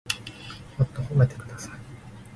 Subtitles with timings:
[0.79, 1.79] もっと褒めてください